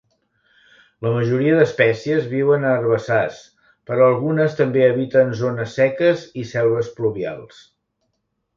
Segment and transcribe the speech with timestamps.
[1.05, 3.37] La majoria d'espècies viuen a herbassars,
[3.91, 7.65] però algunes també habiten zones seques i selves pluvials.